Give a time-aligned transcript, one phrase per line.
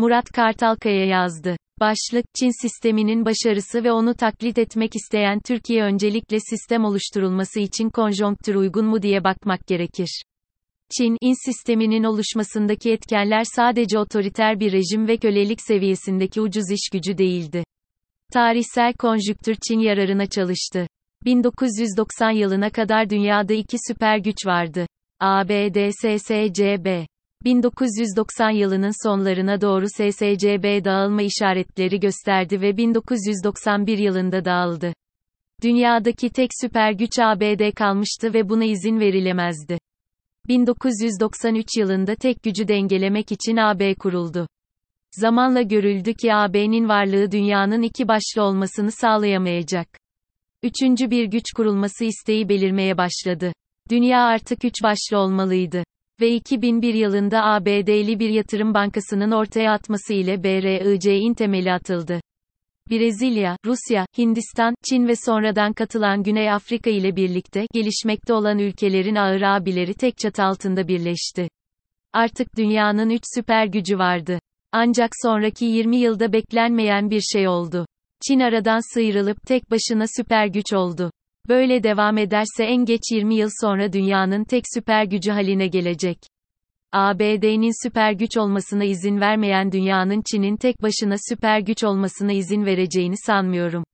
[0.00, 1.56] Murat Kartalkaya yazdı.
[1.80, 8.54] Başlık, Çin sisteminin başarısı ve onu taklit etmek isteyen Türkiye öncelikle sistem oluşturulması için konjonktür
[8.54, 10.22] uygun mu diye bakmak gerekir.
[10.96, 17.18] Çin, in sisteminin oluşmasındaki etkenler sadece otoriter bir rejim ve kölelik seviyesindeki ucuz iş gücü
[17.18, 17.64] değildi.
[18.32, 20.86] Tarihsel konjüktür Çin yararına çalıştı.
[21.24, 24.86] 1990 yılına kadar dünyada iki süper güç vardı.
[25.20, 27.06] ABD SSCB.
[27.44, 34.92] 1990 yılının sonlarına doğru SSCB dağılma işaretleri gösterdi ve 1991 yılında dağıldı.
[35.62, 39.78] Dünyadaki tek süper güç ABD kalmıştı ve buna izin verilemezdi.
[40.48, 44.46] 1993 yılında tek gücü dengelemek için AB kuruldu.
[45.12, 49.88] Zamanla görüldü ki AB'nin varlığı dünyanın iki başlı olmasını sağlayamayacak.
[50.62, 53.52] Üçüncü bir güç kurulması isteği belirmeye başladı.
[53.90, 55.84] Dünya artık üç başlı olmalıydı.
[56.20, 62.20] Ve 2001 yılında ABD'li bir yatırım bankasının ortaya atması ile BRIC'in temeli atıldı.
[62.90, 69.40] Brezilya, Rusya, Hindistan, Çin ve sonradan katılan Güney Afrika ile birlikte gelişmekte olan ülkelerin ağır
[69.40, 71.48] abileri tek çatı altında birleşti.
[72.12, 74.38] Artık dünyanın üç süper gücü vardı.
[74.72, 77.86] Ancak sonraki 20 yılda beklenmeyen bir şey oldu.
[78.28, 81.10] Çin aradan sıyrılıp tek başına süper güç oldu.
[81.48, 86.18] Böyle devam ederse en geç 20 yıl sonra dünyanın tek süper gücü haline gelecek.
[86.92, 93.14] ABD'nin süper güç olmasına izin vermeyen dünyanın Çin'in tek başına süper güç olmasına izin vereceğini
[93.26, 93.84] sanmıyorum.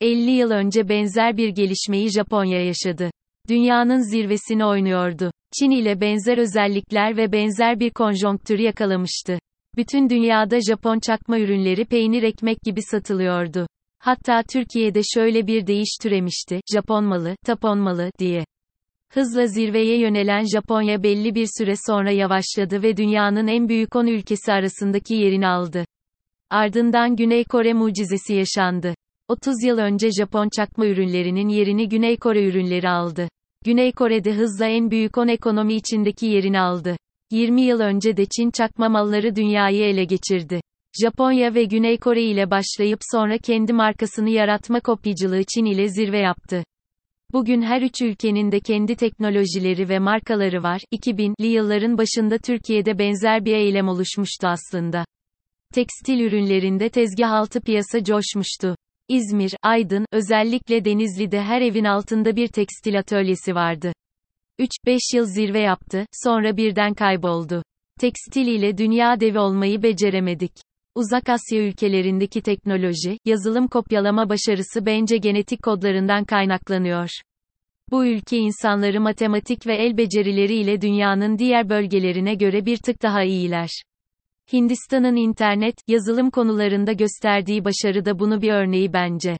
[0.00, 3.10] 50 yıl önce benzer bir gelişmeyi Japonya yaşadı.
[3.48, 5.32] Dünyanın zirvesini oynuyordu.
[5.58, 9.38] Çin ile benzer özellikler ve benzer bir konjonktür yakalamıştı.
[9.76, 13.66] Bütün dünyada Japon çakma ürünleri peynir ekmek gibi satılıyordu.
[14.04, 18.44] Hatta Türkiye'de şöyle bir deyiş türemişti, Japon malı, tapon malı, diye.
[19.12, 24.52] Hızla zirveye yönelen Japonya belli bir süre sonra yavaşladı ve dünyanın en büyük 10 ülkesi
[24.52, 25.84] arasındaki yerini aldı.
[26.50, 28.94] Ardından Güney Kore mucizesi yaşandı.
[29.28, 33.28] 30 yıl önce Japon çakma ürünlerinin yerini Güney Kore ürünleri aldı.
[33.64, 36.96] Güney Kore'de hızla en büyük 10 ekonomi içindeki yerini aldı.
[37.30, 40.60] 20 yıl önce de Çin çakma malları dünyayı ele geçirdi.
[41.00, 46.64] Japonya ve Güney Kore ile başlayıp sonra kendi markasını yaratma kopyacılığı Çin ile zirve yaptı.
[47.32, 50.80] Bugün her üç ülkenin de kendi teknolojileri ve markaları var.
[50.92, 55.04] 2000'li yılların başında Türkiye'de benzer bir eylem oluşmuştu aslında.
[55.74, 58.76] Tekstil ürünlerinde tezgah altı piyasa coşmuştu.
[59.08, 63.92] İzmir, Aydın, özellikle Denizli'de her evin altında bir tekstil atölyesi vardı.
[64.60, 67.62] 3-5 yıl zirve yaptı, sonra birden kayboldu.
[68.00, 70.52] Tekstil ile dünya devi olmayı beceremedik.
[70.94, 77.08] Uzak Asya ülkelerindeki teknoloji, yazılım kopyalama başarısı bence genetik kodlarından kaynaklanıyor.
[77.90, 83.68] Bu ülke insanları matematik ve el becerileriyle dünyanın diğer bölgelerine göre bir tık daha iyiler.
[84.52, 89.36] Hindistan'ın internet, yazılım konularında gösterdiği başarı da bunu bir örneği bence.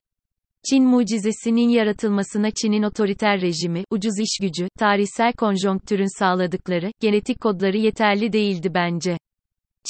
[0.70, 8.32] Çin mucizesinin yaratılmasına Çin'in otoriter rejimi, ucuz iş gücü, tarihsel konjonktürün sağladıkları, genetik kodları yeterli
[8.32, 9.16] değildi bence.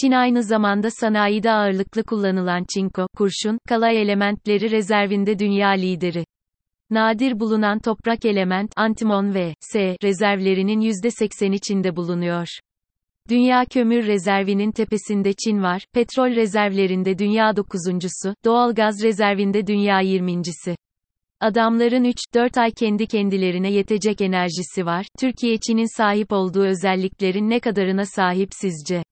[0.01, 6.25] Çin aynı zamanda sanayide ağırlıklı kullanılan çinko, kurşun, kalay elementleri rezervinde dünya lideri.
[6.91, 12.47] Nadir bulunan toprak element, antimon ve S rezervlerinin %80 içinde bulunuyor.
[13.29, 20.77] Dünya kömür rezervinin tepesinde Çin var, petrol rezervlerinde dünya dokuzuncusu, doğal gaz rezervinde dünya yirmincisi.
[21.41, 25.07] Adamların 3-4 ay kendi kendilerine yetecek enerjisi var.
[25.21, 29.03] Türkiye Çin'in sahip olduğu özelliklerin ne kadarına sahip sizce?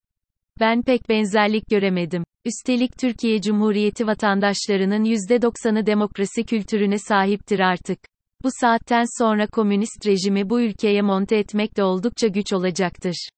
[0.61, 2.25] Ben pek benzerlik göremedim.
[2.45, 7.99] Üstelik Türkiye Cumhuriyeti vatandaşlarının %90'ı demokrasi kültürüne sahiptir artık.
[8.45, 13.29] Bu saatten sonra komünist rejimi bu ülkeye monte etmek de oldukça güç olacaktır.